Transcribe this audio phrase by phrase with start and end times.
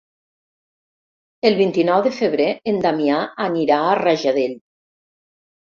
[1.49, 4.61] El vint-i-nou de febrer en Damià anirà a Rajadell.